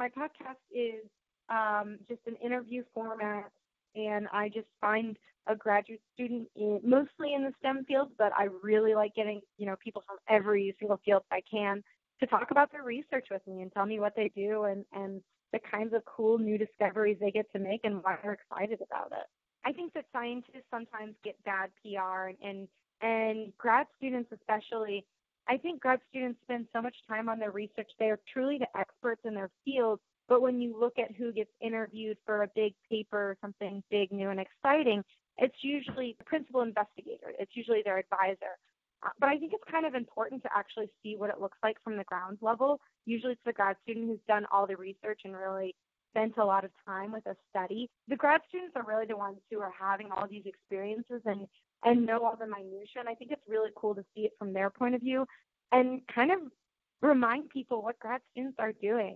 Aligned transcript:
my 0.00 0.08
podcast 0.08 0.56
is 0.72 1.04
um, 1.50 1.98
just 2.08 2.22
an 2.26 2.34
interview 2.42 2.82
format, 2.94 3.50
and 3.94 4.26
I 4.32 4.48
just 4.48 4.66
find 4.80 5.16
a 5.46 5.54
graduate 5.54 6.00
student 6.14 6.48
in, 6.56 6.80
mostly 6.82 7.34
in 7.34 7.44
the 7.44 7.52
STEM 7.58 7.84
fields, 7.86 8.10
but 8.16 8.32
I 8.36 8.48
really 8.62 8.94
like 8.94 9.14
getting 9.14 9.42
you 9.58 9.66
know 9.66 9.76
people 9.84 10.02
from 10.06 10.16
every 10.28 10.74
single 10.80 10.98
field 11.04 11.22
I 11.30 11.42
can 11.48 11.82
to 12.20 12.26
talk 12.26 12.50
about 12.50 12.72
their 12.72 12.82
research 12.82 13.26
with 13.30 13.42
me 13.46 13.60
and 13.60 13.70
tell 13.72 13.86
me 13.86 14.00
what 14.00 14.14
they 14.16 14.32
do 14.34 14.64
and 14.64 14.84
and 14.94 15.20
the 15.52 15.60
kinds 15.70 15.92
of 15.92 16.02
cool 16.06 16.38
new 16.38 16.56
discoveries 16.56 17.18
they 17.20 17.30
get 17.30 17.50
to 17.52 17.58
make 17.58 17.80
and 17.84 18.02
why 18.02 18.16
they're 18.22 18.38
excited 18.40 18.80
about 18.80 19.12
it. 19.12 19.26
I 19.66 19.72
think 19.72 19.92
that 19.92 20.06
scientists 20.12 20.64
sometimes 20.70 21.14
get 21.22 21.36
bad 21.44 21.70
PR 21.82 22.30
and 22.42 22.66
and 23.02 23.52
grad 23.58 23.86
students 23.98 24.30
especially. 24.32 25.04
I 25.50 25.56
think 25.56 25.80
grad 25.80 25.98
students 26.08 26.38
spend 26.44 26.68
so 26.72 26.80
much 26.80 26.94
time 27.08 27.28
on 27.28 27.40
their 27.40 27.50
research. 27.50 27.90
They 27.98 28.06
are 28.06 28.20
truly 28.32 28.58
the 28.58 28.68
experts 28.78 29.22
in 29.24 29.34
their 29.34 29.50
field. 29.64 29.98
But 30.28 30.42
when 30.42 30.60
you 30.60 30.78
look 30.78 30.96
at 30.96 31.10
who 31.16 31.32
gets 31.32 31.50
interviewed 31.60 32.18
for 32.24 32.44
a 32.44 32.48
big 32.54 32.74
paper 32.88 33.18
or 33.18 33.36
something 33.40 33.82
big, 33.90 34.12
new, 34.12 34.30
and 34.30 34.38
exciting, 34.38 35.02
it's 35.38 35.56
usually 35.60 36.14
the 36.18 36.24
principal 36.24 36.60
investigator. 36.60 37.32
It's 37.36 37.50
usually 37.56 37.82
their 37.84 37.98
advisor. 37.98 38.54
Uh, 39.02 39.08
but 39.18 39.28
I 39.28 39.38
think 39.38 39.52
it's 39.52 39.64
kind 39.68 39.86
of 39.86 39.96
important 39.96 40.44
to 40.44 40.50
actually 40.56 40.88
see 41.02 41.16
what 41.16 41.30
it 41.30 41.40
looks 41.40 41.58
like 41.64 41.78
from 41.82 41.96
the 41.96 42.04
ground 42.04 42.38
level. 42.40 42.78
Usually 43.04 43.32
it's 43.32 43.42
the 43.44 43.52
grad 43.52 43.74
student 43.82 44.06
who's 44.06 44.20
done 44.28 44.46
all 44.52 44.68
the 44.68 44.76
research 44.76 45.22
and 45.24 45.34
really 45.34 45.74
spent 46.10 46.34
a 46.38 46.44
lot 46.44 46.64
of 46.64 46.70
time 46.86 47.12
with 47.12 47.26
a 47.26 47.36
study. 47.50 47.88
The 48.08 48.16
grad 48.16 48.40
students 48.48 48.74
are 48.76 48.84
really 48.86 49.06
the 49.06 49.16
ones 49.16 49.38
who 49.50 49.60
are 49.60 49.72
having 49.78 50.10
all 50.10 50.26
these 50.28 50.44
experiences 50.44 51.22
and, 51.24 51.46
and 51.84 52.04
know 52.06 52.24
all 52.24 52.36
the 52.36 52.46
minutia. 52.46 53.00
And 53.00 53.08
I 53.08 53.14
think 53.14 53.30
it's 53.30 53.48
really 53.48 53.70
cool 53.76 53.94
to 53.94 54.04
see 54.14 54.22
it 54.22 54.32
from 54.38 54.52
their 54.52 54.70
point 54.70 54.94
of 54.94 55.00
view 55.00 55.26
and 55.72 56.00
kind 56.12 56.30
of 56.30 56.38
remind 57.02 57.48
people 57.50 57.82
what 57.82 57.98
grad 57.98 58.20
students 58.32 58.56
are 58.58 58.72
doing. 58.72 59.08